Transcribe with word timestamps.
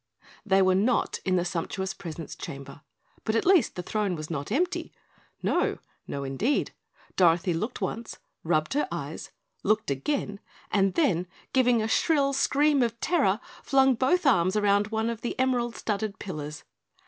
They 0.43 0.63
were 0.63 0.73
not 0.73 1.19
in 1.25 1.35
the 1.35 1.45
sumptuous 1.45 1.93
presence 1.93 2.35
chamber, 2.35 2.81
but 3.23 3.35
at 3.35 3.45
least 3.45 3.75
the 3.75 3.83
throne 3.83 4.15
was 4.15 4.31
not 4.31 4.51
empty. 4.51 4.91
No 5.43 5.77
no, 6.07 6.23
indeed! 6.23 6.73
Dorothy 7.15 7.53
looked 7.53 7.81
once, 7.81 8.17
rubbed 8.43 8.73
her 8.73 8.87
eyes 8.91 9.29
looked 9.61 9.91
again, 9.91 10.39
and 10.71 10.95
then, 10.95 11.27
giving 11.53 11.83
a 11.83 11.87
shrill 11.87 12.33
scream 12.33 12.81
of 12.81 12.99
terror, 12.99 13.39
flung 13.61 13.93
both 13.93 14.25
arms 14.25 14.55
round 14.55 14.87
one 14.87 15.07
of 15.11 15.21
the 15.21 15.37
emerald 15.39 15.75
studded 15.75 16.17
pillars. 16.17 16.63